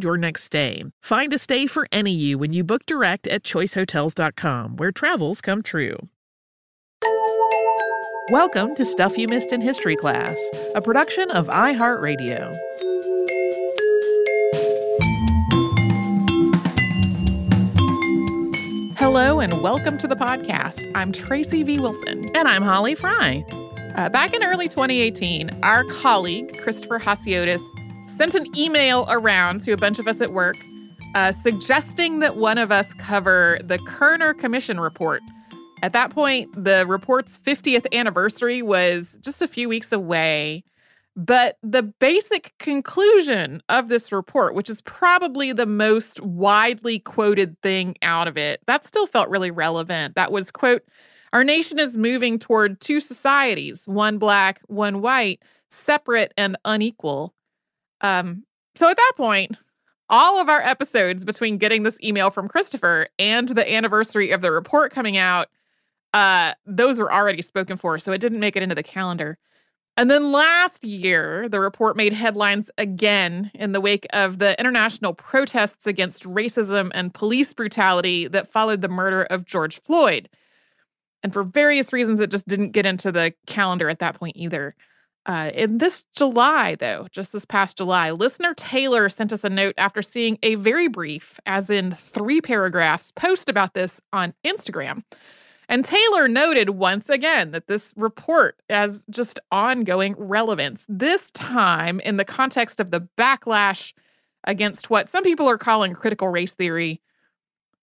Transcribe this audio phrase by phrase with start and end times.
[0.00, 0.84] your next stay.
[1.02, 5.62] Find a stay for any you when you book direct at choicehotels.com, where travels come
[5.62, 5.96] true.
[8.30, 10.38] Welcome to Stuff You Missed in History Class,
[10.74, 12.56] a production of iHeartRadio.
[18.96, 20.90] Hello and welcome to the podcast.
[20.94, 21.80] I'm Tracy V.
[21.80, 22.30] Wilson.
[22.34, 23.44] And I'm Holly Fry.
[23.96, 27.60] Uh, back in early 2018, our colleague, Christopher Hasiotis,
[28.16, 30.56] sent an email around to a bunch of us at work
[31.14, 35.22] uh, suggesting that one of us cover the Kerner Commission report.
[35.82, 40.64] At that point, the report's 50th anniversary was just a few weeks away.
[41.14, 47.96] But the basic conclusion of this report, which is probably the most widely quoted thing
[48.00, 50.14] out of it, that still felt really relevant.
[50.14, 50.82] That was, quote,
[51.34, 57.34] our nation is moving toward two societies, one black, one white, separate and unequal.
[58.02, 59.58] Um, so at that point,
[60.08, 64.50] all of our episodes between getting this email from Christopher and the anniversary of the
[64.50, 65.48] report coming out,
[66.12, 69.38] uh, those were already spoken for, so it didn't make it into the calendar.
[69.96, 75.12] And then last year, the report made headlines again in the wake of the international
[75.12, 80.30] protests against racism and police brutality that followed the murder of George Floyd.
[81.22, 84.74] And for various reasons, it just didn't get into the calendar at that point either.
[85.24, 89.74] Uh, in this July, though, just this past July, listener Taylor sent us a note
[89.78, 95.04] after seeing a very brief, as in three paragraphs, post about this on Instagram.
[95.68, 102.16] And Taylor noted once again that this report has just ongoing relevance, this time in
[102.16, 103.94] the context of the backlash
[104.44, 107.00] against what some people are calling critical race theory.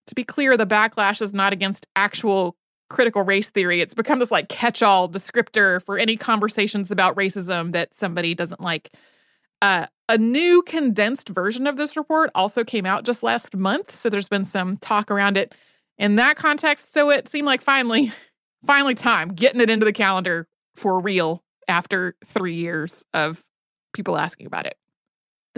[0.08, 2.58] To be clear, the backlash is not against actual
[2.90, 3.82] critical race theory.
[3.82, 8.62] It's become this like catch all descriptor for any conversations about racism that somebody doesn't
[8.62, 8.92] like.
[9.62, 13.94] Uh, a new condensed version of this report also came out just last month.
[13.94, 15.54] So there's been some talk around it
[15.98, 16.92] in that context.
[16.92, 18.12] So it seemed like finally,
[18.66, 23.44] finally time getting it into the calendar for real after three years of
[23.94, 24.79] people asking about it.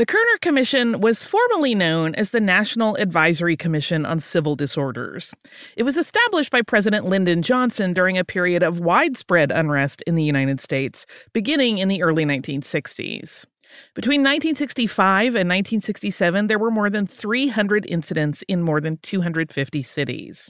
[0.01, 5.31] The Kerner Commission was formerly known as the National Advisory Commission on Civil Disorders.
[5.77, 10.23] It was established by President Lyndon Johnson during a period of widespread unrest in the
[10.23, 13.45] United States, beginning in the early 1960s.
[13.93, 20.49] Between 1965 and 1967, there were more than 300 incidents in more than 250 cities.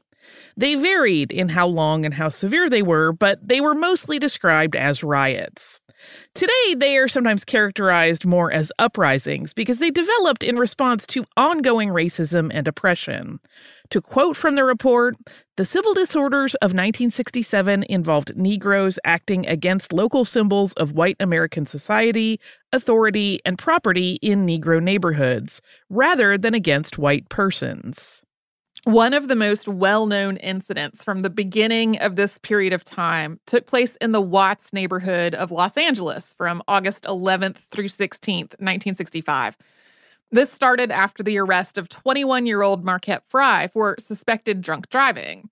[0.56, 4.77] They varied in how long and how severe they were, but they were mostly described
[4.77, 5.81] as riots.
[6.33, 11.89] Today, they are sometimes characterized more as uprisings because they developed in response to ongoing
[11.89, 13.39] racism and oppression.
[13.89, 15.15] To quote from the report,
[15.57, 22.39] the civil disorders of 1967 involved Negroes acting against local symbols of white American society,
[22.71, 28.25] authority, and property in Negro neighborhoods, rather than against white persons.
[28.86, 33.39] One of the most well known incidents from the beginning of this period of time
[33.45, 39.56] took place in the Watts neighborhood of Los Angeles from August 11th through 16th, 1965.
[40.31, 45.51] This started after the arrest of 21 year old Marquette Frye for suspected drunk driving.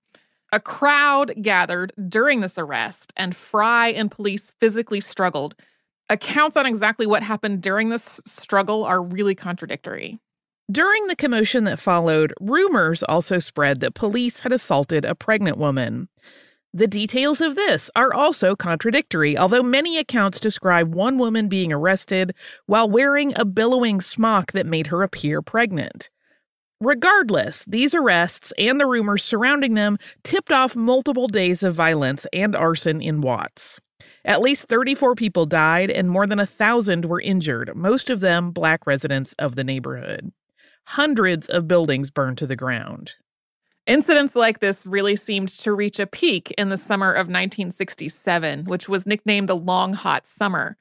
[0.52, 5.54] A crowd gathered during this arrest, and Frye and police physically struggled.
[6.10, 10.20] Accounts on exactly what happened during this struggle are really contradictory.
[10.72, 16.10] During the commotion that followed, rumors also spread that police had assaulted a pregnant woman.
[16.72, 22.36] The details of this are also contradictory, although many accounts describe one woman being arrested
[22.68, 26.12] while wearing a billowing smock that made her appear pregnant.
[26.80, 32.56] Regardless, these arrests and the rumors surrounding them tipped off multiple days of violence and
[32.56, 33.80] arson in Watts.
[34.24, 38.52] At least 34 people died and more than a thousand were injured, most of them
[38.52, 40.32] black residents of the neighborhood
[40.90, 43.14] hundreds of buildings burned to the ground.
[43.86, 48.90] Incidents like this really seemed to reach a peak in the summer of 1967, which
[48.90, 50.78] was nicknamed the Long Hot Summer.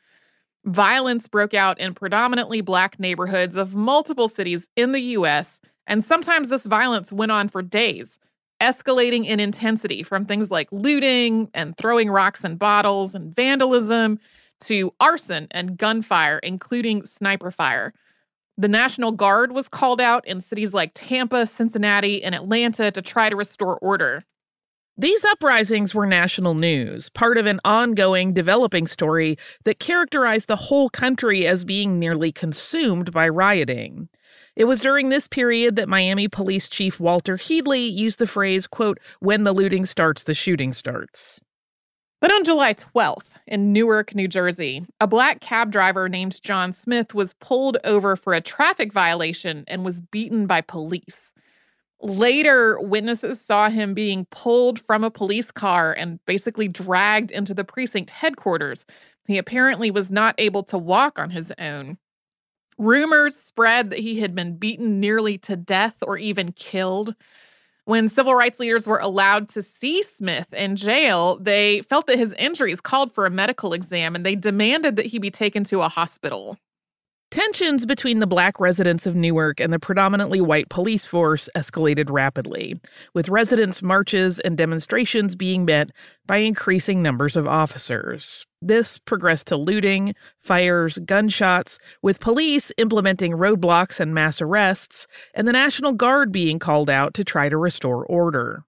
[0.64, 6.48] Violence broke out in predominantly black neighborhoods of multiple cities in the US, and sometimes
[6.48, 8.18] this violence went on for days,
[8.62, 14.18] escalating in intensity from things like looting and throwing rocks and bottles and vandalism
[14.60, 17.92] to arson and gunfire, including sniper fire.
[18.60, 23.28] The National Guard was called out in cities like Tampa, Cincinnati, and Atlanta to try
[23.28, 24.24] to restore order.
[24.96, 30.90] These uprisings were national news, part of an ongoing developing story that characterized the whole
[30.90, 34.08] country as being nearly consumed by rioting.
[34.56, 38.98] It was during this period that Miami Police Chief Walter Headley used the phrase, quote,
[39.20, 41.38] when the looting starts, the shooting starts.
[42.20, 47.14] But on July 12th, in Newark, New Jersey, a black cab driver named John Smith
[47.14, 51.32] was pulled over for a traffic violation and was beaten by police.
[52.00, 57.64] Later, witnesses saw him being pulled from a police car and basically dragged into the
[57.64, 58.84] precinct headquarters.
[59.26, 61.98] He apparently was not able to walk on his own.
[62.78, 67.14] Rumors spread that he had been beaten nearly to death or even killed.
[67.88, 72.34] When civil rights leaders were allowed to see Smith in jail, they felt that his
[72.34, 75.88] injuries called for a medical exam and they demanded that he be taken to a
[75.88, 76.58] hospital.
[77.30, 82.80] Tensions between the black residents of Newark and the predominantly white police force escalated rapidly,
[83.12, 85.90] with residents' marches and demonstrations being met
[86.26, 88.46] by increasing numbers of officers.
[88.62, 95.52] This progressed to looting, fires, gunshots, with police implementing roadblocks and mass arrests, and the
[95.52, 98.64] National Guard being called out to try to restore order.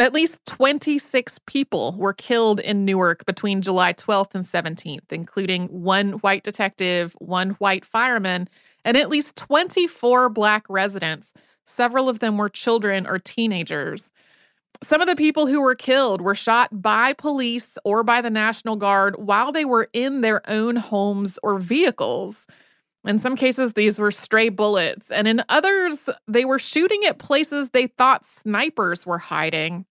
[0.00, 6.12] At least 26 people were killed in Newark between July 12th and 17th, including one
[6.12, 8.48] white detective, one white fireman,
[8.84, 11.34] and at least 24 black residents.
[11.66, 14.12] Several of them were children or teenagers.
[14.84, 18.76] Some of the people who were killed were shot by police or by the National
[18.76, 22.46] Guard while they were in their own homes or vehicles.
[23.08, 27.70] In some cases, these were stray bullets, and in others, they were shooting at places
[27.70, 29.86] they thought snipers were hiding.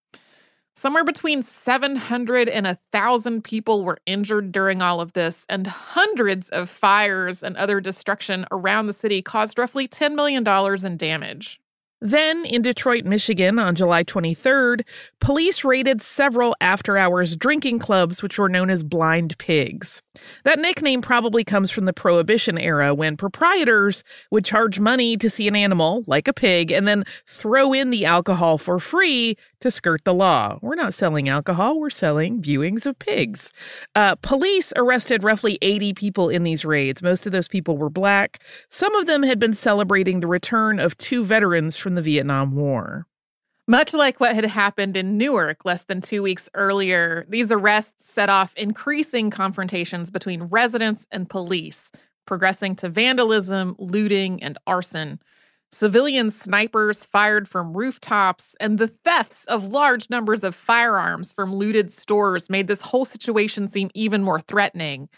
[0.76, 6.70] Somewhere between 700 and 1,000 people were injured during all of this, and hundreds of
[6.70, 10.46] fires and other destruction around the city caused roughly $10 million
[10.86, 11.60] in damage.
[12.00, 14.82] Then, in Detroit, Michigan, on July 23rd,
[15.20, 20.04] police raided several after hours drinking clubs, which were known as Blind Pigs.
[20.44, 25.48] That nickname probably comes from the Prohibition era when proprietors would charge money to see
[25.48, 30.04] an animal, like a pig, and then throw in the alcohol for free to skirt
[30.04, 30.60] the law.
[30.62, 33.52] We're not selling alcohol, we're selling viewings of pigs.
[33.96, 37.02] Uh, police arrested roughly 80 people in these raids.
[37.02, 38.40] Most of those people were black.
[38.70, 43.08] Some of them had been celebrating the return of two veterans from the Vietnam War.
[43.70, 48.30] Much like what had happened in Newark less than two weeks earlier, these arrests set
[48.30, 51.92] off increasing confrontations between residents and police,
[52.26, 55.20] progressing to vandalism, looting, and arson.
[55.72, 61.92] Civilian snipers fired from rooftops, and the thefts of large numbers of firearms from looted
[61.92, 65.10] stores made this whole situation seem even more threatening.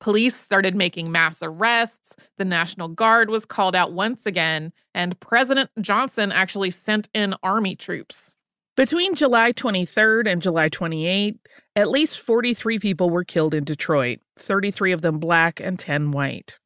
[0.00, 2.14] Police started making mass arrests.
[2.36, 7.74] The National Guard was called out once again, and President Johnson actually sent in army
[7.74, 8.34] troops.
[8.76, 11.38] Between July 23rd and July 28th,
[11.74, 16.60] At least 43 people were killed in Detroit, 33 of them black and 10 white.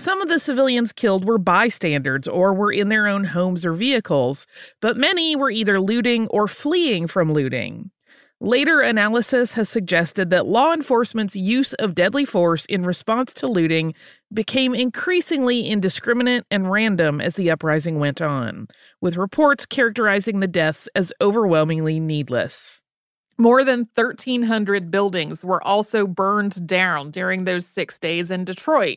[0.00, 4.46] Some of the civilians killed were bystanders or were in their own homes or vehicles,
[4.80, 7.90] but many were either looting or fleeing from looting.
[8.40, 13.92] Later analysis has suggested that law enforcement's use of deadly force in response to looting
[14.32, 18.68] became increasingly indiscriminate and random as the uprising went on,
[19.02, 22.84] with reports characterizing the deaths as overwhelmingly needless.
[23.36, 28.96] More than 1,300 buildings were also burned down during those six days in Detroit.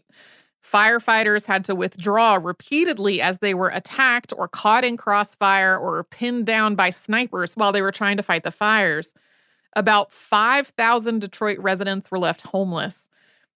[0.64, 6.46] Firefighters had to withdraw repeatedly as they were attacked or caught in crossfire or pinned
[6.46, 9.14] down by snipers while they were trying to fight the fires.
[9.76, 13.10] About 5,000 Detroit residents were left homeless.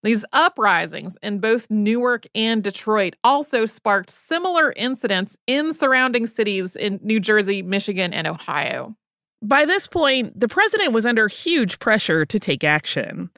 [0.03, 6.99] These uprisings in both Newark and Detroit also sparked similar incidents in surrounding cities in
[7.01, 8.95] New Jersey, Michigan, and Ohio.
[9.41, 13.29] By this point, the president was under huge pressure to take action.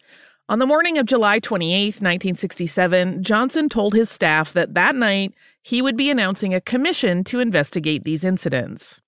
[0.49, 5.79] On the morning of July 28, 1967, Johnson told his staff that that night he
[5.79, 8.99] would be announcing a commission to investigate these incidents.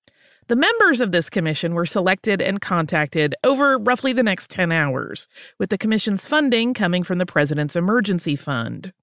[0.50, 5.28] The members of this commission were selected and contacted over roughly the next 10 hours,
[5.58, 8.94] with the commission's funding coming from the President's Emergency Fund.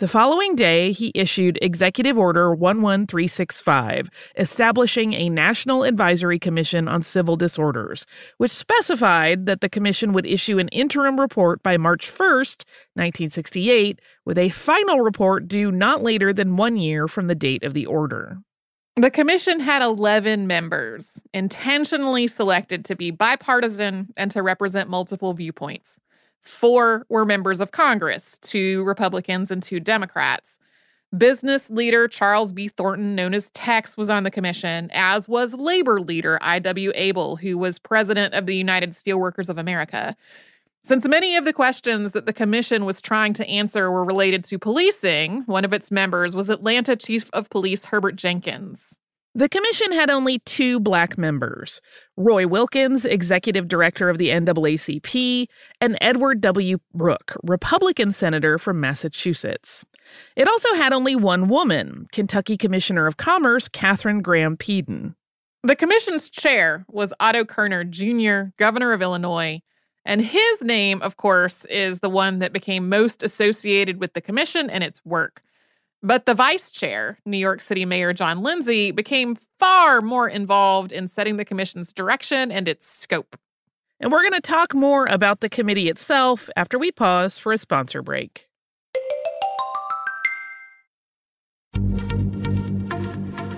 [0.00, 7.36] The following day, he issued Executive Order 11365, establishing a National Advisory Commission on Civil
[7.36, 8.06] Disorders,
[8.38, 12.64] which specified that the commission would issue an interim report by March 1st,
[12.94, 17.74] 1968, with a final report due not later than one year from the date of
[17.74, 18.38] the order.
[18.96, 26.00] The commission had 11 members, intentionally selected to be bipartisan and to represent multiple viewpoints.
[26.42, 30.58] Four were members of Congress, two Republicans and two Democrats.
[31.16, 32.68] Business leader Charles B.
[32.68, 36.92] Thornton, known as Tex, was on the commission, as was labor leader I.W.
[36.94, 40.16] Abel, who was president of the United Steelworkers of America.
[40.82, 44.58] Since many of the questions that the commission was trying to answer were related to
[44.58, 49.00] policing, one of its members was Atlanta Chief of Police Herbert Jenkins.
[49.40, 51.80] The commission had only two black members
[52.18, 55.46] Roy Wilkins, executive director of the NAACP,
[55.80, 56.76] and Edward W.
[56.92, 59.82] Brooke, Republican senator from Massachusetts.
[60.36, 65.16] It also had only one woman, Kentucky Commissioner of Commerce Katharine Graham Peden.
[65.62, 69.62] The commission's chair was Otto Kerner Jr., governor of Illinois.
[70.04, 74.68] And his name, of course, is the one that became most associated with the commission
[74.68, 75.42] and its work.
[76.02, 81.08] But the vice chair, New York City Mayor John Lindsay, became far more involved in
[81.08, 83.36] setting the commission's direction and its scope.
[84.00, 87.58] And we're going to talk more about the committee itself after we pause for a
[87.58, 88.48] sponsor break.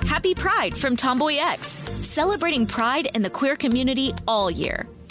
[0.05, 4.89] Happy Pride from Tomboy X, celebrating pride in the queer community all year.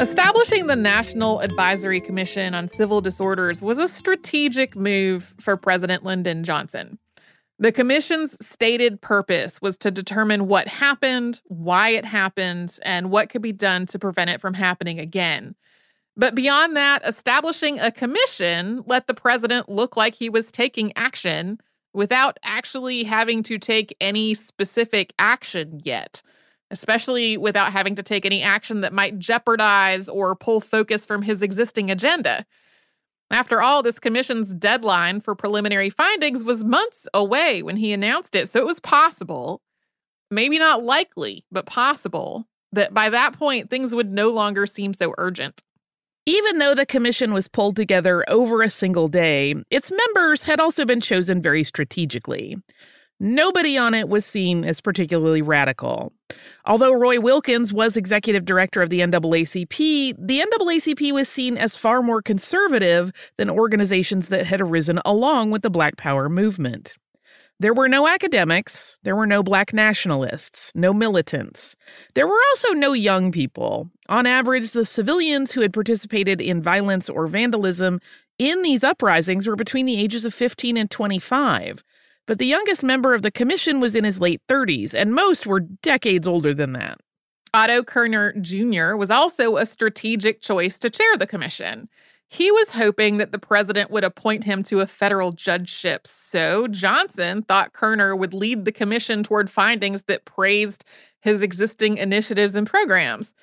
[0.00, 6.42] Establishing the National Advisory Commission on Civil Disorders was a strategic move for President Lyndon
[6.42, 6.98] Johnson.
[7.58, 13.42] The commission's stated purpose was to determine what happened, why it happened, and what could
[13.42, 15.54] be done to prevent it from happening again.
[16.16, 21.60] But beyond that, establishing a commission let the president look like he was taking action
[21.92, 26.22] without actually having to take any specific action yet,
[26.70, 31.42] especially without having to take any action that might jeopardize or pull focus from his
[31.42, 32.46] existing agenda.
[33.30, 38.50] After all, this commission's deadline for preliminary findings was months away when he announced it,
[38.50, 39.62] so it was possible,
[40.30, 45.14] maybe not likely, but possible, that by that point things would no longer seem so
[45.18, 45.62] urgent.
[46.26, 50.84] Even though the commission was pulled together over a single day, its members had also
[50.84, 52.56] been chosen very strategically.
[53.22, 56.12] Nobody on it was seen as particularly radical.
[56.64, 62.02] Although Roy Wilkins was executive director of the NAACP, the NAACP was seen as far
[62.02, 66.96] more conservative than organizations that had arisen along with the Black Power movement.
[67.60, 71.76] There were no academics, there were no black nationalists, no militants.
[72.14, 73.90] There were also no young people.
[74.08, 78.00] On average, the civilians who had participated in violence or vandalism
[78.38, 81.84] in these uprisings were between the ages of 15 and 25.
[82.26, 85.60] But the youngest member of the commission was in his late 30s, and most were
[85.60, 86.98] decades older than that.
[87.52, 88.96] Otto Kerner Jr.
[88.96, 91.90] was also a strategic choice to chair the commission.
[92.32, 96.06] He was hoping that the president would appoint him to a federal judgeship.
[96.06, 100.84] So Johnson thought Kerner would lead the commission toward findings that praised
[101.22, 103.34] his existing initiatives and programs.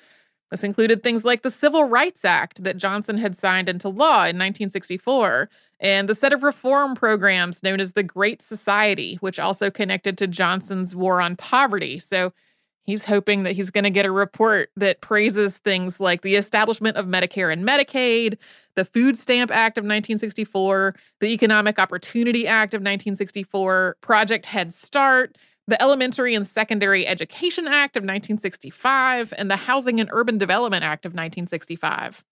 [0.50, 4.38] This included things like the Civil Rights Act that Johnson had signed into law in
[4.38, 10.16] 1964, and the set of reform programs known as the Great Society, which also connected
[10.16, 11.98] to Johnson's war on poverty.
[11.98, 12.32] So
[12.88, 16.96] He's hoping that he's going to get a report that praises things like the establishment
[16.96, 18.38] of Medicare and Medicaid,
[18.78, 25.36] the Food Stamp Act of 1964, the Economic Opportunity Act of 1964, Project Head Start,
[25.66, 31.04] the Elementary and Secondary Education Act of 1965, and the Housing and Urban Development Act
[31.04, 32.22] of 1965.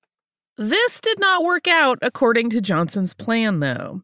[0.56, 4.02] This did not work out according to Johnson's plan, though.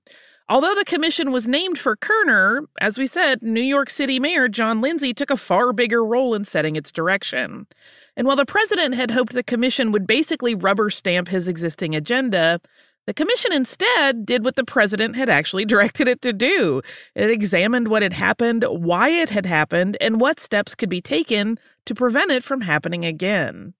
[0.48, 4.80] Although the commission was named for Kerner, as we said, New York City Mayor John
[4.80, 7.68] Lindsay took a far bigger role in setting its direction.
[8.16, 12.60] And while the president had hoped the commission would basically rubber stamp his existing agenda,
[13.06, 16.82] The commission instead did what the president had actually directed it to do.
[17.14, 21.58] It examined what had happened, why it had happened, and what steps could be taken
[21.86, 23.74] to prevent it from happening again.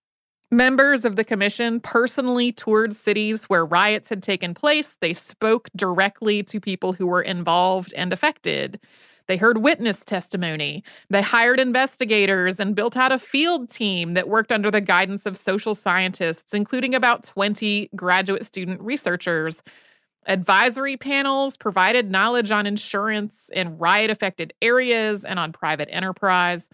[0.50, 4.96] Members of the commission personally toured cities where riots had taken place.
[5.00, 8.78] They spoke directly to people who were involved and affected.
[9.26, 10.82] They heard witness testimony.
[11.10, 15.36] They hired investigators and built out a field team that worked under the guidance of
[15.36, 19.62] social scientists, including about 20 graduate student researchers.
[20.26, 26.70] Advisory panels provided knowledge on insurance in riot affected areas and on private enterprise.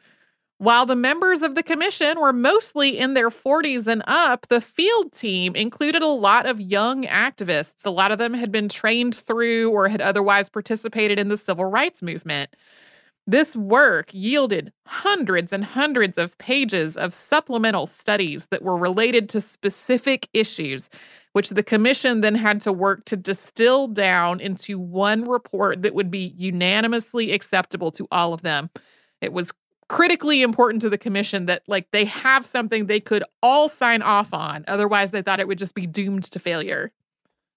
[0.59, 5.13] While the members of the commission were mostly in their 40s and up, the field
[5.13, 7.87] team included a lot of young activists.
[7.87, 11.67] A lot of them had been trained through or had otherwise participated in the civil
[11.67, 12.57] rights movement.
[13.25, 19.41] This work yielded hundreds and hundreds of pages of supplemental studies that were related to
[19.41, 20.91] specific issues,
[21.35, 26.11] which the commission then had to work to distill down into one report that would
[26.11, 28.71] be unanimously acceptable to all of them.
[29.21, 29.53] It was
[29.89, 34.35] critically important to the commission that like they have something they could all sign off
[34.35, 36.93] on otherwise they thought it would just be doomed to failure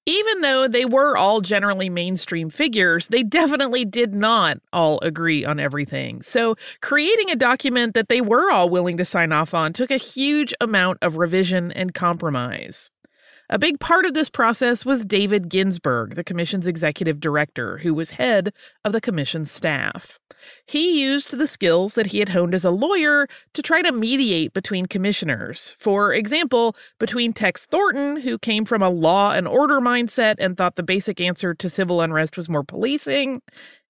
[0.07, 5.59] even though they were all generally mainstream figures, they definitely did not all agree on
[5.59, 6.23] everything.
[6.23, 9.97] So, creating a document that they were all willing to sign off on took a
[9.97, 12.89] huge amount of revision and compromise.
[13.53, 18.11] A big part of this process was David Ginsburg, the commission's executive director, who was
[18.11, 18.53] head
[18.85, 20.17] of the commission's staff.
[20.65, 24.53] He used the skills that he had honed as a lawyer to try to mediate
[24.53, 25.75] between commissioners.
[25.77, 30.77] For example, between Tex Thornton, who came from a law and order mindset and thought
[30.77, 33.41] the basic answer to civil unrest was more policing,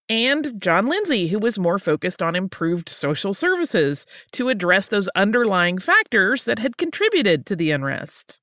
[0.09, 5.77] and John Lindsay, who was more focused on improved social services to address those underlying
[5.77, 8.40] factors that had contributed to the unrest.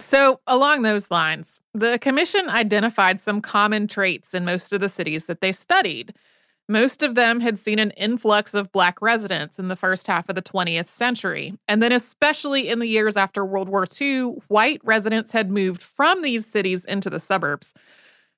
[0.00, 5.26] So, along those lines, the commission identified some common traits in most of the cities
[5.26, 6.14] that they studied.
[6.68, 10.34] Most of them had seen an influx of Black residents in the first half of
[10.34, 11.58] the 20th century.
[11.66, 16.20] And then, especially in the years after World War II, white residents had moved from
[16.20, 17.72] these cities into the suburbs.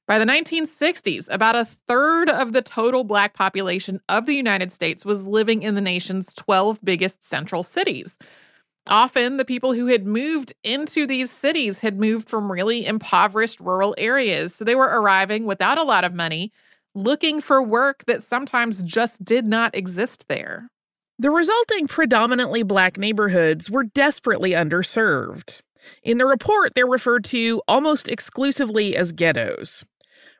[0.07, 5.05] By the 1960s, about a third of the total Black population of the United States
[5.05, 8.17] was living in the nation's 12 biggest central cities.
[8.87, 13.95] Often, the people who had moved into these cities had moved from really impoverished rural
[13.99, 14.55] areas.
[14.55, 16.53] So they were arriving without a lot of money,
[16.95, 20.69] looking for work that sometimes just did not exist there.
[21.19, 25.61] The resulting predominantly black neighborhoods were desperately underserved.
[26.03, 29.85] In the report, they're referred to almost exclusively as ghettos.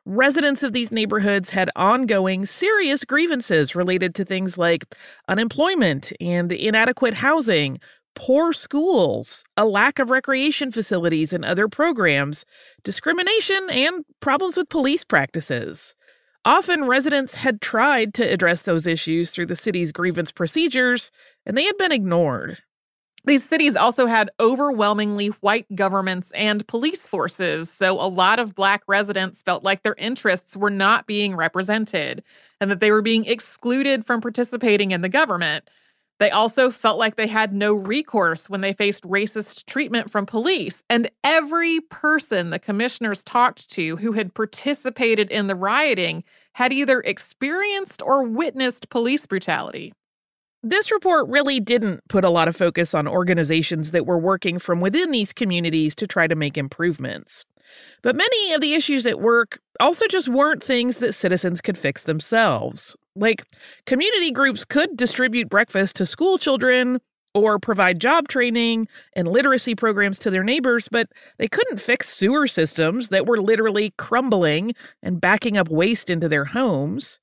[0.05, 4.83] Residents of these neighborhoods had ongoing serious grievances related to things like
[5.27, 7.79] unemployment and inadequate housing,
[8.15, 12.45] poor schools, a lack of recreation facilities and other programs,
[12.83, 15.95] discrimination, and problems with police practices.
[16.43, 21.11] Often, residents had tried to address those issues through the city's grievance procedures,
[21.45, 22.57] and they had been ignored.
[23.23, 28.81] These cities also had overwhelmingly white governments and police forces, so a lot of Black
[28.87, 32.23] residents felt like their interests were not being represented
[32.59, 35.69] and that they were being excluded from participating in the government.
[36.21, 40.83] They also felt like they had no recourse when they faced racist treatment from police.
[40.87, 47.01] And every person the commissioners talked to who had participated in the rioting had either
[47.01, 49.93] experienced or witnessed police brutality.
[50.61, 54.79] This report really didn't put a lot of focus on organizations that were working from
[54.79, 57.45] within these communities to try to make improvements.
[58.01, 62.03] But many of the issues at work also just weren't things that citizens could fix
[62.03, 62.95] themselves.
[63.15, 63.43] Like,
[63.85, 66.99] community groups could distribute breakfast to school children
[67.33, 72.47] or provide job training and literacy programs to their neighbors, but they couldn't fix sewer
[72.47, 77.19] systems that were literally crumbling and backing up waste into their homes.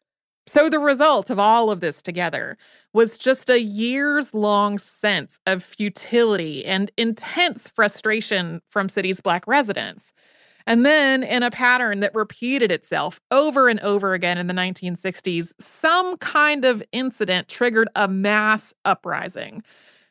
[0.49, 2.57] So, the result of all of this together
[2.95, 10.15] was just a years long sense of futility and intense frustration from city's Black residents.
[10.67, 15.53] And then, in a pattern that repeated itself over and over again in the 1960s,
[15.61, 19.63] some kind of incident triggered a mass uprising.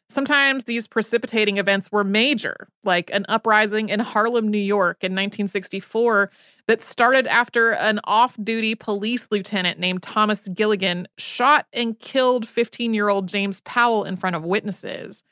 [0.10, 6.32] Sometimes these precipitating events were major, like an uprising in Harlem, New York in 1964
[6.68, 12.94] that started after an off duty police lieutenant named Thomas Gilligan shot and killed 15
[12.94, 15.24] year old James Powell in front of witnesses.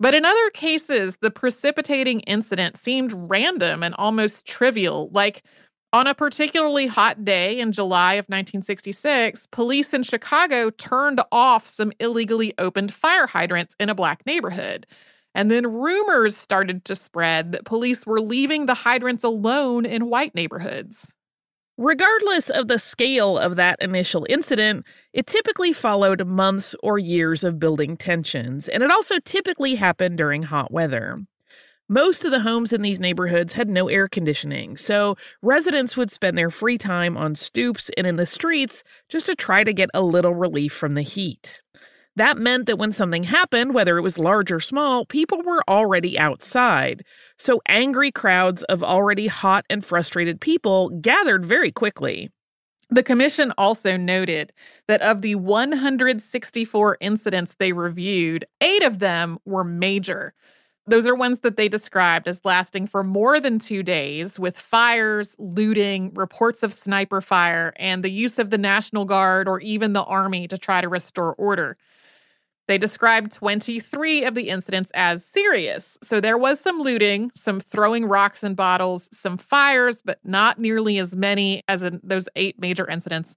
[0.00, 5.10] But in other cases, the precipitating incident seemed random and almost trivial.
[5.12, 5.42] Like
[5.92, 11.92] on a particularly hot day in July of 1966, police in Chicago turned off some
[11.98, 14.86] illegally opened fire hydrants in a black neighborhood.
[15.34, 20.34] And then rumors started to spread that police were leaving the hydrants alone in white
[20.34, 21.14] neighborhoods.
[21.78, 27.60] Regardless of the scale of that initial incident, it typically followed months or years of
[27.60, 31.20] building tensions, and it also typically happened during hot weather.
[31.90, 36.36] Most of the homes in these neighborhoods had no air conditioning, so residents would spend
[36.36, 40.02] their free time on stoops and in the streets just to try to get a
[40.02, 41.62] little relief from the heat.
[42.14, 46.18] That meant that when something happened, whether it was large or small, people were already
[46.18, 47.06] outside.
[47.38, 52.28] So angry crowds of already hot and frustrated people gathered very quickly.
[52.90, 54.52] The commission also noted
[54.88, 60.34] that of the 164 incidents they reviewed, eight of them were major.
[60.88, 65.36] Those are ones that they described as lasting for more than two days, with fires,
[65.38, 70.04] looting, reports of sniper fire, and the use of the National Guard or even the
[70.04, 71.76] Army to try to restore order.
[72.68, 75.98] They described 23 of the incidents as serious.
[76.02, 80.98] So there was some looting, some throwing rocks and bottles, some fires, but not nearly
[80.98, 83.36] as many as in those eight major incidents.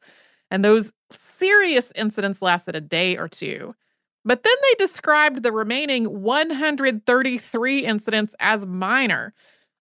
[0.49, 3.75] And those serious incidents lasted a day or two.
[4.23, 9.33] But then they described the remaining 133 incidents as minor.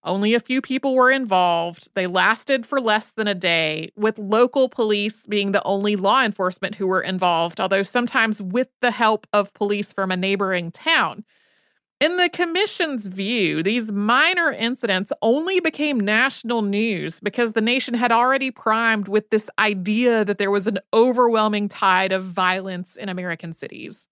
[0.03, 1.89] Only a few people were involved.
[1.93, 6.73] They lasted for less than a day, with local police being the only law enforcement
[6.75, 11.23] who were involved, although sometimes with the help of police from a neighboring town.
[11.99, 18.11] In the commission's view, these minor incidents only became national news because the nation had
[18.11, 23.53] already primed with this idea that there was an overwhelming tide of violence in American
[23.53, 24.07] cities.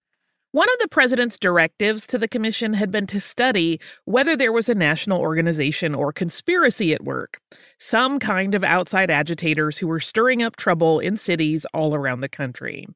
[0.52, 4.68] One of the president's directives to the commission had been to study whether there was
[4.68, 7.40] a national organization or conspiracy at work,
[7.78, 12.28] some kind of outside agitators who were stirring up trouble in cities all around the
[12.28, 12.88] country.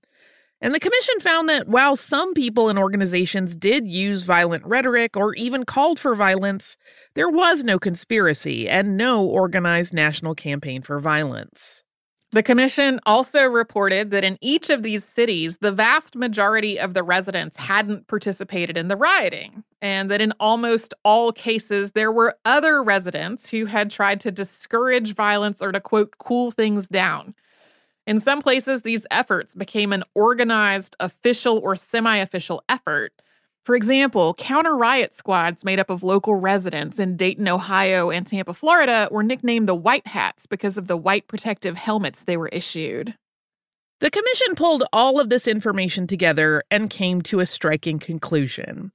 [0.61, 5.33] And the commission found that while some people and organizations did use violent rhetoric or
[5.37, 6.77] even called for violence,
[7.14, 11.84] there was no conspiracy and no organized national campaign for violence.
[12.35, 17.05] The commission also reported that in each of these cities, the vast majority of the
[17.05, 22.83] residents hadn't participated in the rioting, and that in almost all cases, there were other
[22.83, 27.37] residents who had tried to discourage violence or to quote, cool things down.
[28.05, 33.12] In some places, these efforts became an organized, official, or semi official effort
[33.64, 38.53] for example, counter riot squads made up of local residents in Dayton, Ohio, and Tampa,
[38.53, 43.14] Florida were nicknamed the White Hats because of the white protective helmets they were issued.
[44.00, 48.92] The commission pulled all of this information together and came to a striking conclusion.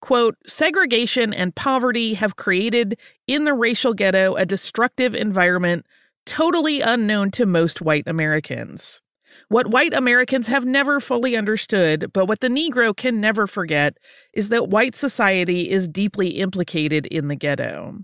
[0.00, 5.84] Quote, segregation and poverty have created in the racial ghetto a destructive environment
[6.26, 9.02] totally unknown to most white Americans.
[9.48, 13.96] What white Americans have never fully understood, but what the Negro can never forget,
[14.32, 17.98] is that white society is deeply implicated in the ghetto.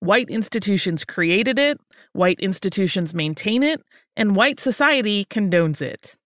[0.00, 1.80] White institutions created it,
[2.12, 3.80] white institutions maintain it,
[4.16, 6.16] and white society condones it.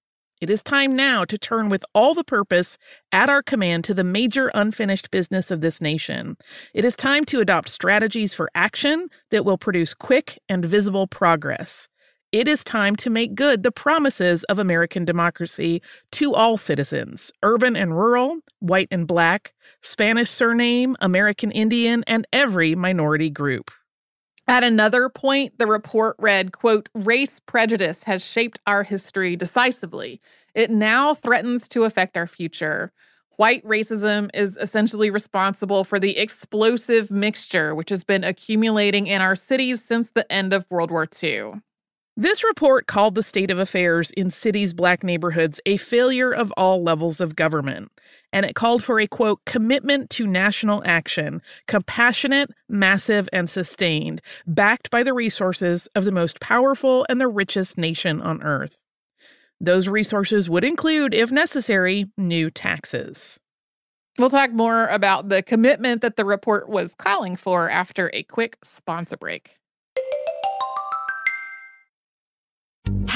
[0.41, 2.79] It is time now to turn with all the purpose
[3.13, 6.37] at our command to the major unfinished business of this nation.
[6.73, 11.89] It is time to adopt strategies for action that will produce quick and visible progress.
[12.33, 17.75] It is time to make good the promises of American democracy to all citizens, urban
[17.75, 23.73] and rural, white and black, Spanish surname, American Indian, and every minority group.
[24.47, 30.21] At another point, the report read, quote, race prejudice has shaped our history decisively.
[30.55, 32.93] It now threatens to affect our future.
[33.39, 39.35] White racism is essentially responsible for the explosive mixture which has been accumulating in our
[39.35, 41.55] cities since the end of World War II.
[42.17, 46.83] This report called the state of affairs in cities' black neighborhoods a failure of all
[46.83, 47.91] levels of government.
[48.33, 54.91] And it called for a quote, commitment to national action, compassionate, massive, and sustained, backed
[54.91, 58.85] by the resources of the most powerful and the richest nation on earth.
[59.61, 63.39] Those resources would include, if necessary, new taxes.
[64.19, 68.59] We'll talk more about the commitment that the report was calling for after a quick
[68.65, 69.60] sponsor break.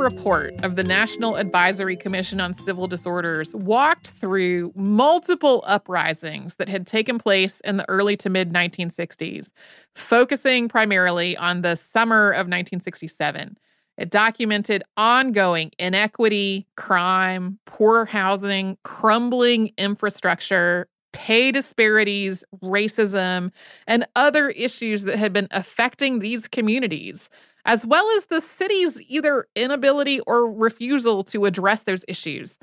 [0.00, 6.86] report of the National Advisory Commission on Civil Disorders walked through multiple uprisings that had
[6.86, 9.52] taken place in the early to mid 1960s,
[9.94, 13.58] focusing primarily on the summer of 1967.
[13.98, 23.52] It documented ongoing inequity, crime, poor housing, crumbling infrastructure, pay disparities, racism,
[23.86, 27.28] and other issues that had been affecting these communities
[27.64, 32.58] as well as the city's either inability or refusal to address those issues.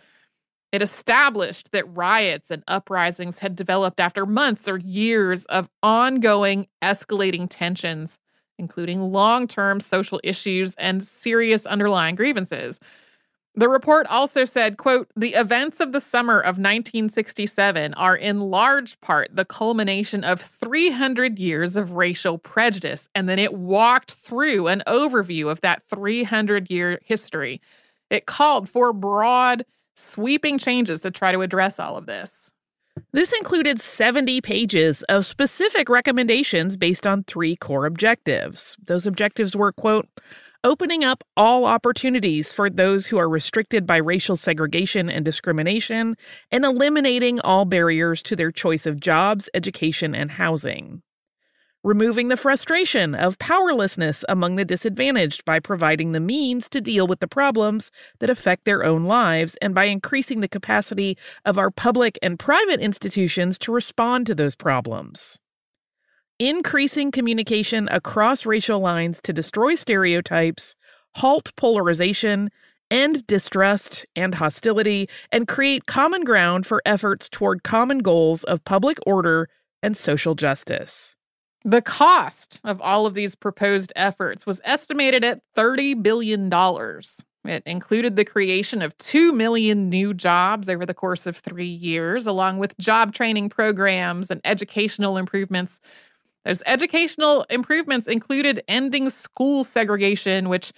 [0.72, 7.48] It established that riots and uprisings had developed after months or years of ongoing escalating
[7.50, 8.20] tensions,
[8.60, 12.80] including long term social issues and serious underlying grievances.
[13.58, 19.02] The report also said, quote, the events of the summer of 1967 are in large
[19.02, 23.10] part the culmination of 300 years of racial prejudice.
[23.16, 27.60] And then it walked through an overview of that 300 year history.
[28.12, 29.66] It called for broad,
[29.96, 32.54] sweeping changes to try to address all of this.
[33.12, 38.78] This included 70 pages of specific recommendations based on three core objectives.
[38.86, 40.08] Those objectives were, quote,
[40.68, 46.18] opening up all opportunities for those who are restricted by racial segregation and discrimination,
[46.52, 51.02] and eliminating all barriers to their choice of jobs, education, and housing.
[51.84, 57.22] removing the frustration of powerlessness among the disadvantaged by providing the means to deal with
[57.22, 62.20] the problems that affect their own lives and by increasing the capacity of our public
[62.22, 65.40] and private institutions to respond to those problems.
[66.40, 70.76] Increasing communication across racial lines to destroy stereotypes,
[71.16, 72.52] halt polarization,
[72.92, 79.00] end distrust and hostility, and create common ground for efforts toward common goals of public
[79.08, 79.50] order
[79.82, 81.18] and social justice.
[81.66, 86.52] The cost of all of these proposed efforts was estimated at $30 billion.
[87.46, 92.28] It included the creation of 2 million new jobs over the course of three years,
[92.28, 95.80] along with job training programs and educational improvements.
[96.48, 100.72] Those educational improvements included ending school segregation, which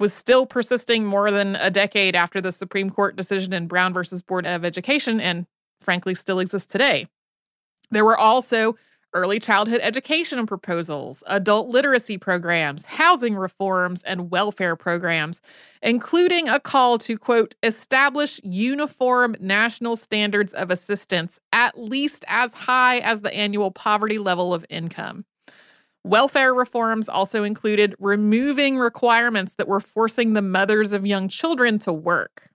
[0.00, 4.22] was still persisting more than a decade after the Supreme Court decision in Brown versus
[4.22, 5.46] Board of Education, and
[5.80, 7.06] frankly still exists today.
[7.92, 8.76] There were also
[9.14, 15.40] early childhood education proposals, adult literacy programs, housing reforms, and welfare programs,
[15.82, 22.98] including a call to, quote, establish uniform national standards of assistance at least as high
[22.98, 25.24] as the annual poverty level of income.
[26.04, 31.92] Welfare reforms also included removing requirements that were forcing the mothers of young children to
[31.92, 32.50] work.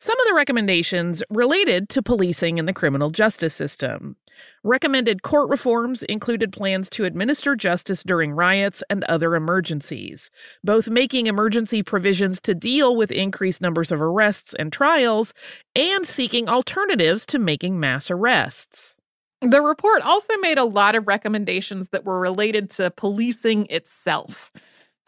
[0.00, 4.16] Some of the recommendations related to policing in the criminal justice system.
[4.62, 10.30] Recommended court reforms included plans to administer justice during riots and other emergencies,
[10.62, 15.32] both making emergency provisions to deal with increased numbers of arrests and trials
[15.74, 18.96] and seeking alternatives to making mass arrests.
[19.40, 24.52] The report also made a lot of recommendations that were related to policing itself.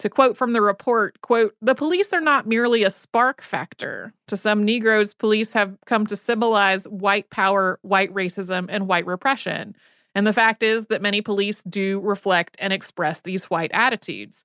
[0.02, 4.12] To quote from the report, quote, the police are not merely a spark factor.
[4.26, 9.76] To some Negroes, police have come to symbolize white power, white racism, and white repression.
[10.16, 14.44] And the fact is that many police do reflect and express these white attitudes.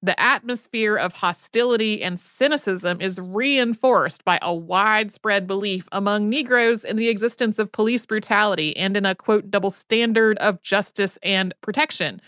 [0.00, 6.96] The atmosphere of hostility and cynicism is reinforced by a widespread belief among Negroes in
[6.96, 12.22] the existence of police brutality and in a quote double standard of justice and protection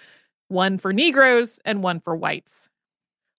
[0.49, 2.69] one for Negroes and one for whites.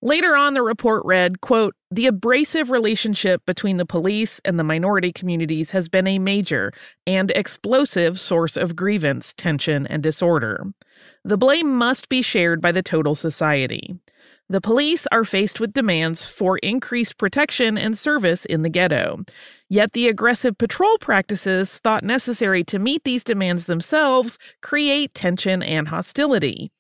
[0.02, 5.12] Later on, the report read, quote, the abrasive relationship between the police and the minority
[5.12, 6.72] communities has been a major
[7.08, 10.66] and explosive source of grievance, tension, and disorder.
[11.24, 13.96] The blame must be shared by the total society.
[14.50, 19.26] The police are faced with demands for increased protection and service in the ghetto.
[19.68, 25.88] Yet the aggressive patrol practices thought necessary to meet these demands themselves create tension and
[25.88, 26.72] hostility.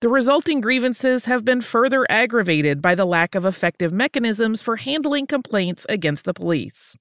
[0.00, 5.26] The resulting grievances have been further aggravated by the lack of effective mechanisms for handling
[5.26, 6.96] complaints against the police.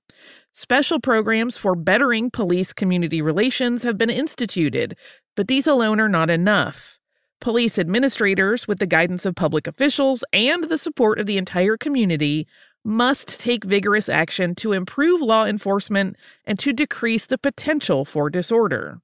[0.52, 4.98] Special programs for bettering police community relations have been instituted,
[5.36, 6.98] but these alone are not enough.
[7.40, 12.48] Police administrators, with the guidance of public officials and the support of the entire community,
[12.84, 19.02] must take vigorous action to improve law enforcement and to decrease the potential for disorder.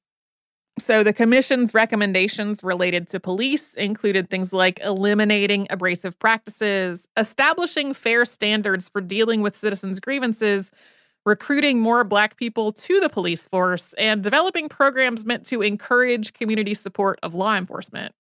[0.79, 8.25] So, the commission's recommendations related to police included things like eliminating abrasive practices, establishing fair
[8.25, 10.71] standards for dealing with citizens' grievances,
[11.27, 16.73] recruiting more Black people to the police force, and developing programs meant to encourage community
[16.73, 18.15] support of law enforcement.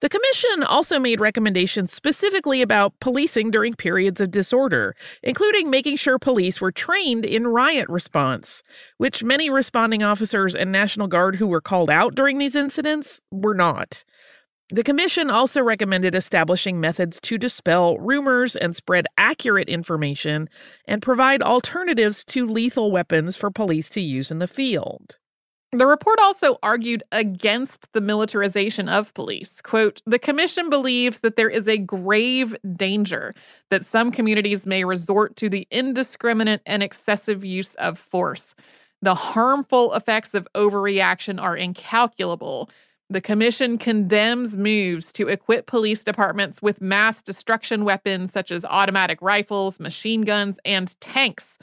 [0.00, 4.94] The commission also made recommendations specifically about policing during periods of disorder,
[5.24, 8.62] including making sure police were trained in riot response,
[8.98, 13.54] which many responding officers and National Guard who were called out during these incidents were
[13.54, 14.04] not.
[14.70, 20.48] The commission also recommended establishing methods to dispel rumors and spread accurate information
[20.86, 25.18] and provide alternatives to lethal weapons for police to use in the field.
[25.72, 29.60] The report also argued against the militarization of police.
[29.60, 33.34] Quote, the commission believes that there is a grave danger
[33.70, 38.54] that some communities may resort to the indiscriminate and excessive use of force.
[39.02, 42.70] The harmful effects of overreaction are incalculable.
[43.10, 49.20] The commission condemns moves to equip police departments with mass destruction weapons such as automatic
[49.20, 51.58] rifles, machine guns, and tanks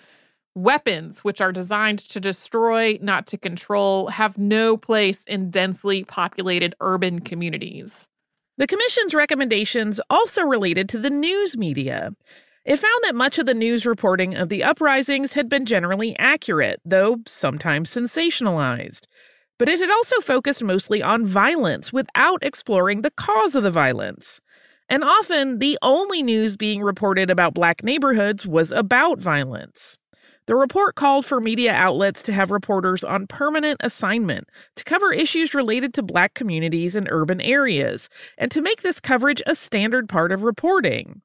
[0.56, 6.74] Weapons, which are designed to destroy, not to control, have no place in densely populated
[6.80, 8.08] urban communities.
[8.58, 12.12] The Commission's recommendations also related to the news media.
[12.64, 16.80] It found that much of the news reporting of the uprisings had been generally accurate,
[16.86, 19.08] though sometimes sensationalized.
[19.60, 24.39] But it had also focused mostly on violence without exploring the cause of the violence.
[24.88, 29.97] And often, the only news being reported about Black neighborhoods was about violence.
[30.48, 35.56] The report called for media outlets to have reporters on permanent assignment to cover issues
[35.56, 40.32] related to Black communities in urban areas and to make this coverage a standard part
[40.32, 41.22] of reporting.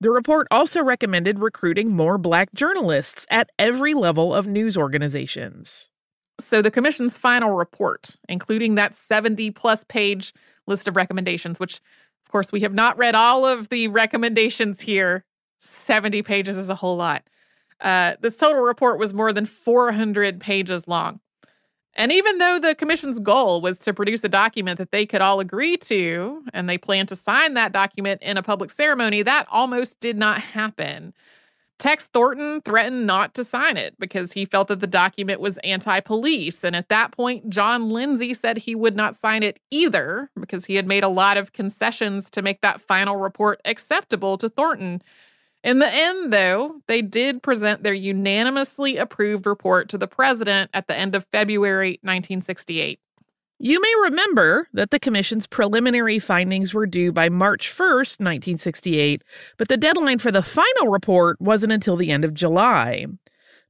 [0.00, 5.90] The report also recommended recruiting more Black journalists at every level of news organizations.
[6.38, 10.32] So, the Commission's final report, including that 70 plus page
[10.68, 11.80] list of recommendations, which,
[12.24, 15.24] of course, we have not read all of the recommendations here.
[15.58, 17.24] 70 pages is a whole lot.
[17.80, 21.20] Uh, this total report was more than 400 pages long.
[21.94, 25.40] And even though the commission's goal was to produce a document that they could all
[25.40, 29.98] agree to, and they planned to sign that document in a public ceremony, that almost
[30.00, 31.12] did not happen.
[31.80, 35.98] Tex Thornton threatened not to sign it because he felt that the document was anti
[36.00, 36.62] police.
[36.62, 40.76] And at that point, John Lindsay said he would not sign it either because he
[40.76, 45.02] had made a lot of concessions to make that final report acceptable to Thornton.
[45.62, 50.88] In the end, though, they did present their unanimously approved report to the president at
[50.88, 52.98] the end of February 1968.
[53.62, 59.22] You may remember that the Commission's preliminary findings were due by March 1st, 1968,
[59.58, 63.04] but the deadline for the final report wasn't until the end of July.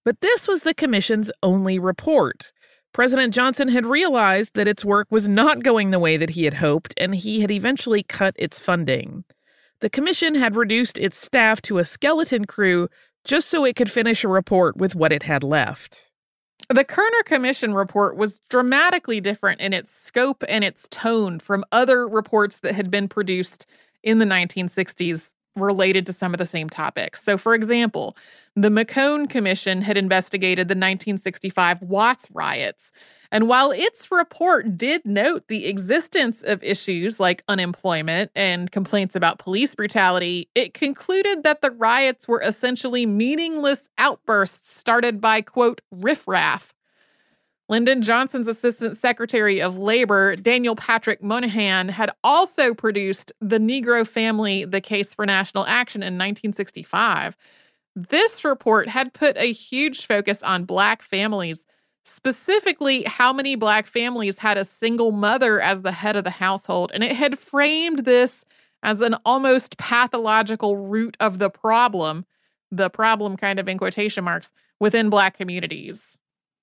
[0.04, 2.52] But this was the Commission's only report.
[2.92, 6.54] President Johnson had realized that its work was not going the way that he had
[6.54, 9.24] hoped, and he had eventually cut its funding.
[9.80, 12.88] The Commission had reduced its staff to a skeleton crew
[13.24, 16.10] just so it could finish a report with what it had left.
[16.68, 22.06] The Kerner Commission report was dramatically different in its scope and its tone from other
[22.06, 23.66] reports that had been produced
[24.02, 27.22] in the 1960s related to some of the same topics.
[27.22, 28.16] So, for example,
[28.56, 32.92] the McCone Commission had investigated the 1965 Watts riots.
[33.32, 39.38] And while its report did note the existence of issues like unemployment and complaints about
[39.38, 46.74] police brutality, it concluded that the riots were essentially meaningless outbursts started by, quote, riffraff.
[47.70, 54.64] Lyndon Johnson's Assistant Secretary of Labor, Daniel Patrick Moynihan, had also produced The Negro Family
[54.64, 57.36] The Case for National Action in 1965.
[57.94, 61.64] This report had put a huge focus on Black families
[62.02, 66.90] specifically how many Black families had a single mother as the head of the household.
[66.92, 68.44] And it had framed this
[68.82, 72.26] as an almost pathological root of the problem,
[72.72, 76.18] the problem kind of in quotation marks, within Black communities.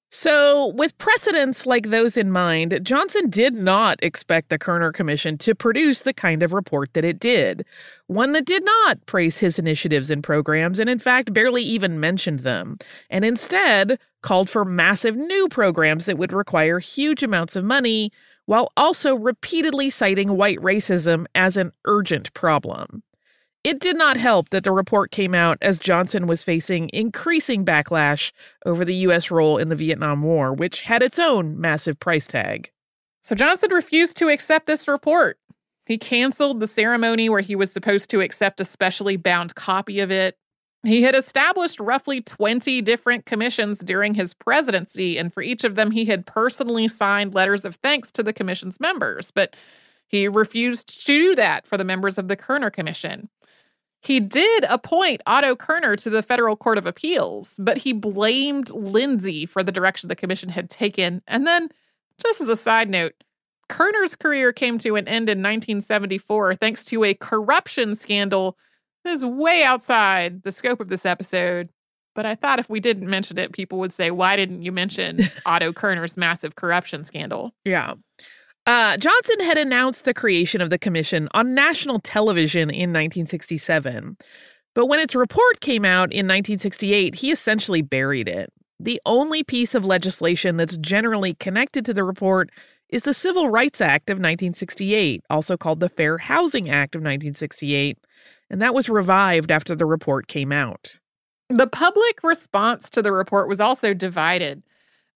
[0.10, 5.54] So, with precedents like those in mind, Johnson did not expect the Kerner Commission to
[5.54, 7.66] produce the kind of report that it did,
[8.08, 12.40] one that did not praise his initiatives and programs and, in fact, barely even mentioned
[12.40, 12.78] them,
[13.10, 18.10] and instead called for massive new programs that would require huge amounts of money
[18.46, 23.04] while also repeatedly citing white racism as an urgent problem.
[23.68, 28.32] It did not help that the report came out as Johnson was facing increasing backlash
[28.66, 29.30] over the U.S.
[29.30, 32.72] role in the Vietnam War, which had its own massive price tag.
[33.24, 35.38] So Johnson refused to accept this report.
[35.86, 40.12] He canceled the ceremony where he was supposed to accept a specially bound copy of
[40.12, 40.38] it.
[40.84, 45.92] He had established roughly 20 different commissions during his presidency, and for each of them,
[45.92, 49.30] he had personally signed letters of thanks to the commission's members.
[49.30, 49.58] But
[50.08, 53.28] he refused to do that for the members of the Kerner Commission.
[54.08, 59.46] He did appoint Otto Kerner to the Federal Court of Appeals, but he blamed Lindsay
[59.46, 61.22] for the direction the commission had taken.
[61.28, 61.68] And then,
[62.18, 63.12] just as a side note,
[63.68, 68.58] Kerner's career came to an end in 1974 thanks to a corruption scandal
[69.04, 71.68] that is way outside the scope of this episode.
[72.16, 75.20] But I thought if we didn't mention it, people would say, why didn't you mention
[75.46, 77.52] Otto Kerner's massive corruption scandal?
[77.66, 77.96] Yeah.
[78.68, 84.18] Uh, Johnson had announced the creation of the commission on national television in 1967.
[84.76, 88.52] But when its report came out in 1968, he essentially buried it.
[88.78, 92.50] The only piece of legislation that's generally connected to the report
[92.90, 97.98] is the Civil Rights Act of 1968, also called the Fair Housing Act of 1968,
[98.50, 100.98] and that was revived after the report came out.
[101.50, 104.62] The public response to the report was also divided.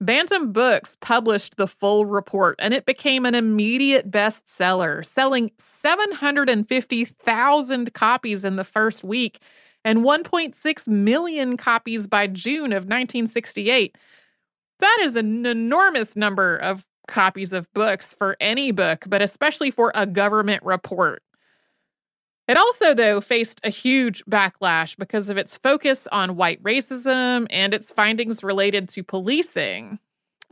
[0.02, 8.43] Bantam Books published the full report and it became an immediate bestseller, selling 750,000 copies
[8.43, 9.38] in the first week
[9.86, 13.95] and 1.6 million copies by June of 1968.
[14.80, 19.91] That is an enormous number of copies of books for any book, but especially for
[19.93, 21.22] a government report.
[22.52, 27.74] It also, though, faced a huge backlash because of its focus on white racism and
[27.74, 29.99] its findings related to policing.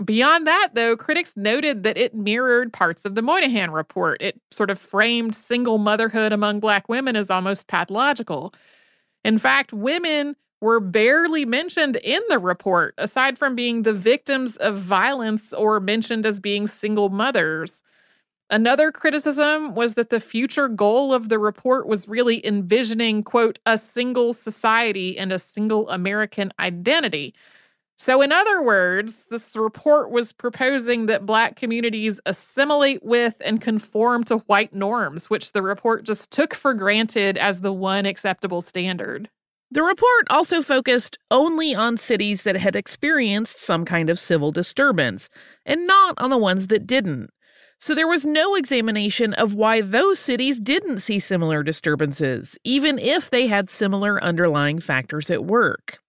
[0.05, 4.21] Beyond that, though, critics noted that it mirrored parts of the Moynihan report.
[4.21, 8.53] It sort of framed single motherhood among Black women as almost pathological.
[9.25, 14.77] In fact, women were barely mentioned in the report, aside from being the victims of
[14.79, 17.83] violence or mentioned as being single mothers.
[18.51, 23.77] Another criticism was that the future goal of the report was really envisioning, quote, a
[23.77, 27.35] single society and a single American identity.
[27.99, 34.23] So, in other words, this report was proposing that Black communities assimilate with and conform
[34.25, 39.29] to white norms, which the report just took for granted as the one acceptable standard.
[39.69, 45.29] The report also focused only on cities that had experienced some kind of civil disturbance,
[45.65, 47.29] and not on the ones that didn't.
[47.81, 53.29] So there was no examination of why those cities didn't see similar disturbances, even if
[53.29, 55.99] they had similar underlying factors at work.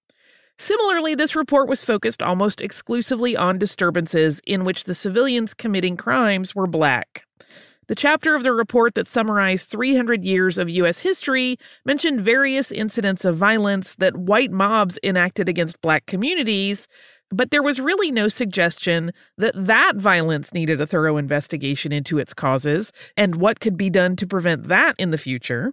[0.59, 6.57] Similarly, this report was focused almost exclusively on disturbances in which the civilians committing crimes
[6.57, 7.25] were black.
[7.87, 11.01] The chapter of the report that summarized 300 years of U.S.
[11.01, 16.89] history mentioned various incidents of violence that white mobs enacted against black communities,
[17.31, 22.35] but there was really no suggestion that that violence needed a thorough investigation into its
[22.35, 25.72] causes and what could be done to prevent that in the future.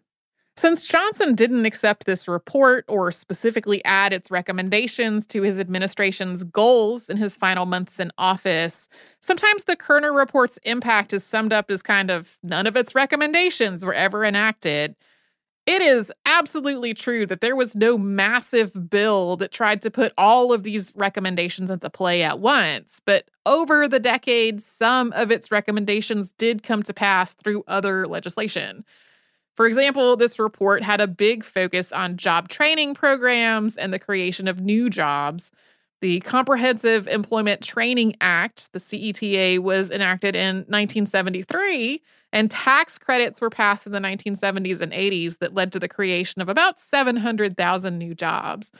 [0.57, 7.11] Since Johnson didn't accept this report or specifically add its recommendations to his administration's goals
[7.11, 8.89] in his final months in office,
[9.19, 13.85] sometimes the Kerner report's impact is summed up as kind of none of its recommendations
[13.85, 14.95] were ever enacted.
[15.67, 20.53] It is absolutely true that there was no massive bill that tried to put all
[20.53, 26.31] of these recommendations into play at once, but over the decades, some of its recommendations
[26.31, 28.85] did come to pass through other legislation.
[29.57, 34.47] For example, this report had a big focus on job training programs and the creation
[34.47, 35.51] of new jobs.
[35.99, 42.01] The Comprehensive Employment Training Act, the CETA, was enacted in 1973,
[42.33, 46.41] and tax credits were passed in the 1970s and 80s that led to the creation
[46.41, 48.71] of about 700,000 new jobs.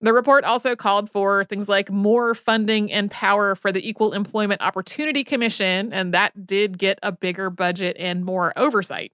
[0.00, 4.60] The report also called for things like more funding and power for the Equal Employment
[4.60, 9.12] Opportunity Commission, and that did get a bigger budget and more oversight.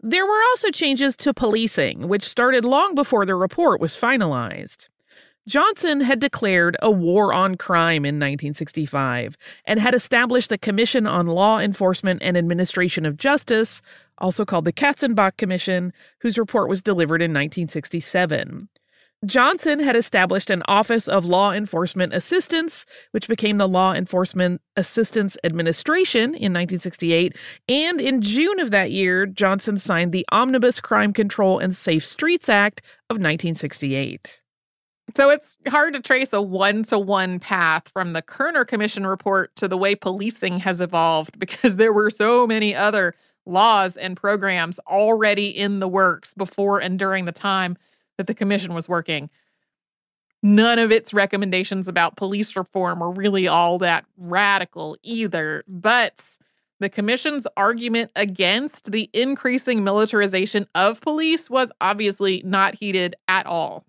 [0.00, 4.88] There were also changes to policing, which started long before the report was finalized.
[5.48, 11.26] Johnson had declared a war on crime in 1965 and had established the Commission on
[11.26, 13.82] Law Enforcement and Administration of Justice,
[14.18, 18.68] also called the Katzenbach Commission, whose report was delivered in 1967.
[19.24, 25.36] Johnson had established an Office of Law Enforcement Assistance, which became the Law Enforcement Assistance
[25.44, 27.36] Administration in 1968.
[27.68, 32.48] And in June of that year, Johnson signed the Omnibus Crime Control and Safe Streets
[32.48, 32.80] Act
[33.10, 34.41] of 1968.
[35.16, 39.54] So it's hard to trace a one to one path from the Kerner Commission report
[39.56, 44.78] to the way policing has evolved because there were so many other laws and programs
[44.86, 47.76] already in the works before and during the time
[48.16, 49.28] that the commission was working.
[50.44, 56.38] None of its recommendations about police reform were really all that radical either, but
[56.80, 63.84] the commission's argument against the increasing militarization of police was obviously not heeded at all.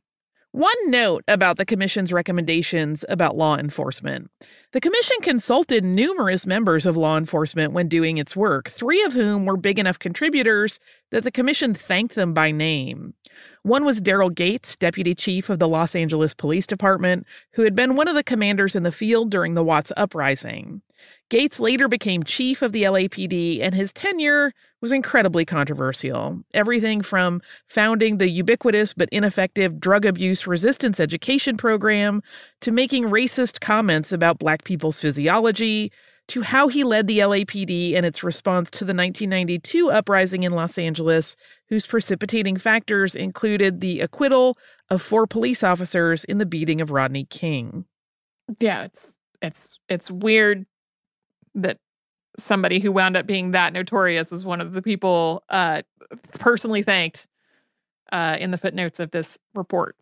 [0.53, 4.29] One note about the Commission's recommendations about law enforcement.
[4.71, 9.47] The Commission consulted numerous members of law enforcement when doing its work, three of whom
[9.47, 10.79] were big enough contributors
[11.09, 13.15] that the Commission thanked them by name.
[13.63, 17.95] One was Daryl Gates, deputy chief of the Los Angeles Police Department, who had been
[17.95, 20.81] one of the commanders in the field during the Watts Uprising.
[21.29, 24.51] Gates later became chief of the LAPD, and his tenure
[24.81, 26.41] was incredibly controversial.
[26.53, 32.21] Everything from founding the ubiquitous but ineffective drug abuse resistance education program
[32.59, 35.89] to making racist comments about black people's physiology
[36.29, 40.77] to how he led the LAPD and its response to the 1992 uprising in Los
[40.77, 41.35] Angeles,
[41.69, 44.57] whose precipitating factors included the acquittal
[44.89, 47.85] of four police officers in the beating of Rodney King.
[48.59, 50.65] Yeah, it's it's it's weird
[51.55, 51.77] that
[52.39, 55.81] somebody who wound up being that notorious was one of the people uh,
[56.39, 57.27] personally thanked
[58.11, 59.95] uh, in the footnotes of this report.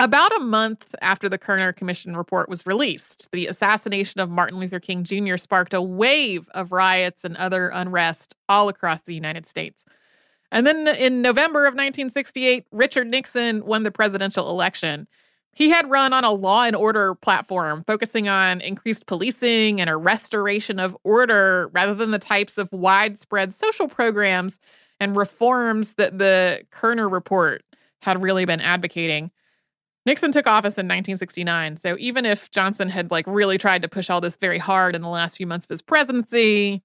[0.00, 4.80] About a month after the Kerner Commission report was released, the assassination of Martin Luther
[4.80, 5.36] King Jr.
[5.36, 9.84] sparked a wave of riots and other unrest all across the United States.
[10.50, 15.06] And then in November of 1968, Richard Nixon won the presidential election.
[15.54, 19.96] He had run on a law and order platform focusing on increased policing and a
[19.98, 24.58] restoration of order rather than the types of widespread social programs
[25.00, 27.62] and reforms that the Kerner report
[28.00, 29.30] had really been advocating.
[30.04, 31.76] Nixon took office in 1969.
[31.76, 35.02] So even if Johnson had like really tried to push all this very hard in
[35.02, 36.82] the last few months of his presidency,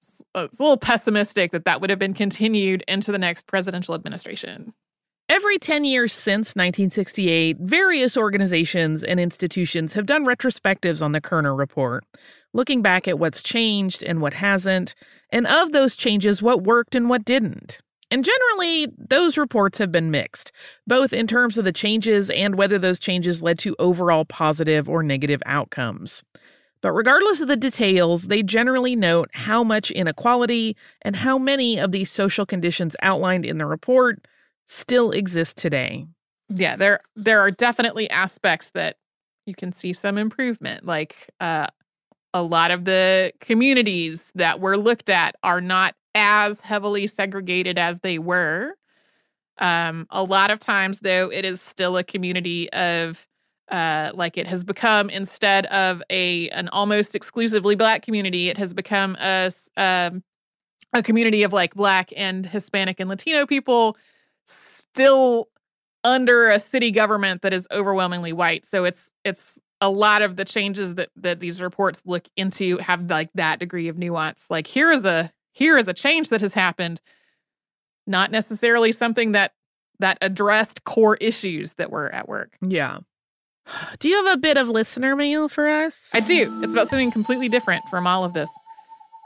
[0.00, 3.94] it's uh, a little pessimistic that that would have been continued into the next presidential
[3.94, 4.72] administration.
[5.28, 11.54] Every 10 years since 1968, various organizations and institutions have done retrospectives on the Kerner
[11.54, 12.04] Report,
[12.52, 14.94] looking back at what's changed and what hasn't,
[15.30, 17.80] and of those changes, what worked and what didn't.
[18.14, 20.52] And generally, those reports have been mixed,
[20.86, 25.02] both in terms of the changes and whether those changes led to overall positive or
[25.02, 26.22] negative outcomes.
[26.80, 31.90] But regardless of the details, they generally note how much inequality and how many of
[31.90, 34.24] these social conditions outlined in the report
[34.66, 36.06] still exist today.
[36.48, 38.94] Yeah, there there are definitely aspects that
[39.44, 40.86] you can see some improvement.
[40.86, 41.66] Like uh,
[42.32, 48.00] a lot of the communities that were looked at are not as heavily segregated as
[48.00, 48.74] they were.
[49.58, 53.26] Um, a lot of times, though, it is still a community of
[53.70, 58.74] uh, like it has become instead of a an almost exclusively black community, it has
[58.74, 60.22] become a um,
[60.92, 63.96] a community of like black and Hispanic and Latino people
[64.46, 65.48] still
[66.04, 68.64] under a city government that is overwhelmingly white.
[68.64, 73.10] So it's it's a lot of the changes that that these reports look into have
[73.10, 74.46] like that degree of nuance.
[74.50, 77.00] Like here is a here is a change that has happened,
[78.06, 79.52] not necessarily something that
[80.00, 82.58] that addressed core issues that were at work.
[82.60, 82.98] Yeah.
[83.98, 86.10] Do you have a bit of listener mail for us?
[86.12, 86.60] I do.
[86.62, 88.50] It's about something completely different from all of this.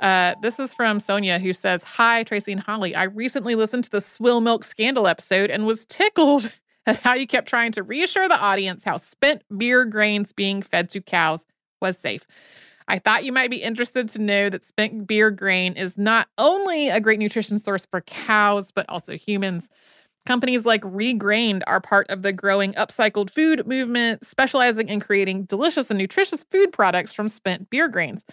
[0.01, 2.95] Uh, this is from Sonia, who says, Hi, Tracy and Holly.
[2.95, 6.53] I recently listened to the swill milk scandal episode and was tickled
[6.87, 10.89] at how you kept trying to reassure the audience how spent beer grains being fed
[10.91, 11.47] to cows
[11.81, 12.27] was safe.
[12.89, 16.89] I thought you might be interested to know that spent beer grain is not only
[16.89, 19.69] a great nutrition source for cows, but also humans.
[20.25, 25.91] Companies like Regrained are part of the growing upcycled food movement, specializing in creating delicious
[25.91, 28.25] and nutritious food products from spent beer grains.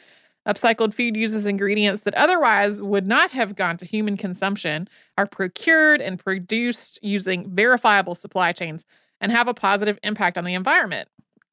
[0.47, 4.87] Upcycled food uses ingredients that otherwise would not have gone to human consumption,
[5.17, 8.85] are procured and produced using verifiable supply chains,
[9.19, 11.09] and have a positive impact on the environment.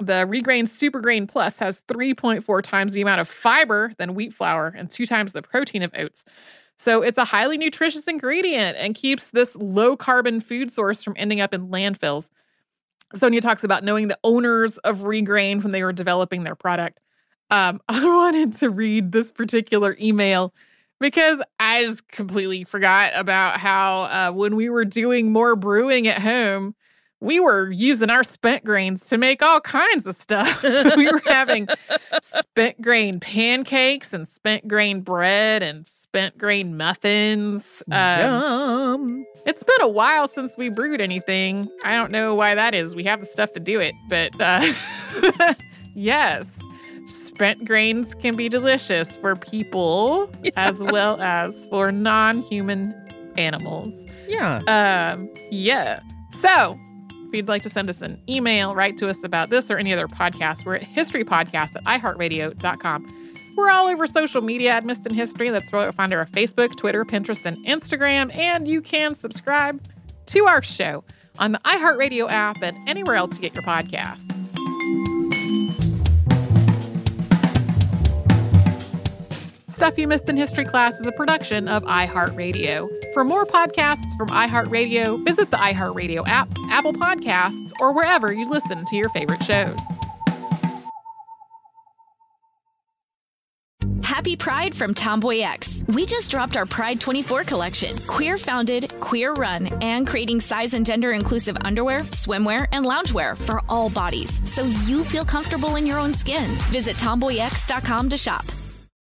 [0.06, 4.90] The Regrain Supergrain Plus has 3.4 times the amount of fiber than wheat flour and
[4.90, 6.24] two times the protein of oats.
[6.76, 11.40] So it's a highly nutritious ingredient and keeps this low carbon food source from ending
[11.40, 12.30] up in landfills.
[13.14, 16.98] Sonia talks about knowing the owners of Regrain when they were developing their product.
[17.50, 20.52] Um, I wanted to read this particular email
[20.98, 26.20] because I just completely forgot about how uh, when we were doing more brewing at
[26.20, 26.74] home,
[27.22, 30.60] we were using our spent grains to make all kinds of stuff.
[30.96, 31.68] we were having
[32.20, 37.82] spent grain pancakes and spent grain bread and spent grain muffins.
[37.90, 39.24] Um.
[39.46, 41.68] It's been a while since we brewed anything.
[41.84, 42.96] I don't know why that is.
[42.96, 45.54] We have the stuff to do it, but uh,
[45.94, 46.58] yes
[47.04, 50.52] spent grains can be delicious for people yeah.
[50.56, 52.94] as well as for non-human
[53.36, 54.06] animals.
[54.28, 54.62] Yeah.
[54.68, 56.00] Um yeah.
[56.40, 56.78] So,
[57.32, 59.90] if you'd like to send us an email, write to us about this or any
[59.90, 63.36] other podcast, we're at historypodcast at iheartradio.com.
[63.56, 65.48] We're all over social media at Missed in History.
[65.48, 68.36] That's where you'll find our Facebook, Twitter, Pinterest, and Instagram.
[68.36, 69.82] And you can subscribe
[70.26, 71.04] to our show
[71.38, 74.61] on the iHeartRadio app and anywhere else you get your podcasts.
[79.82, 82.88] Stuff You Missed in History Class is a production of iHeartRadio.
[83.12, 88.84] For more podcasts from iHeartRadio, visit the iHeartRadio app, Apple Podcasts, or wherever you listen
[88.84, 89.80] to your favorite shows.
[94.04, 95.82] Happy Pride from Tomboy X.
[95.88, 97.98] We just dropped our Pride 24 collection.
[98.06, 103.60] Queer founded, queer run, and creating size and gender inclusive underwear, swimwear, and loungewear for
[103.68, 106.48] all bodies so you feel comfortable in your own skin.
[106.70, 108.44] Visit tomboyx.com to shop.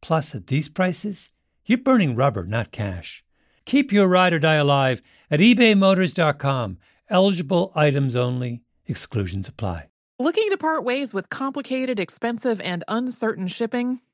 [0.00, 1.30] Plus, at these prices,
[1.66, 3.24] you're burning rubber, not cash.
[3.64, 6.78] Keep your ride or die alive at ebaymotors.com
[7.10, 8.62] Eligible items only.
[8.86, 9.88] Exclusions apply.
[10.18, 14.00] Looking to part ways with complicated, expensive, and uncertain shipping?